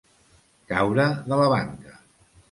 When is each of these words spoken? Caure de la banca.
Caure 0.71 1.05
de 1.27 1.37
la 1.41 1.47
banca. 1.51 1.93